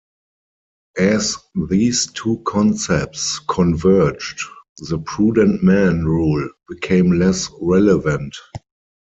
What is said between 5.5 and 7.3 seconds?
Man Rule became